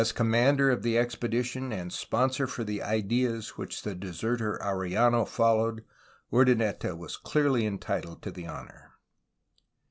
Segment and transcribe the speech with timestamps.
[0.01, 5.83] As commander of the expedition and sponsor for the ideas which the deserter Arellano followed,
[6.33, 8.93] Urdaneta was clearly entitled to the honor.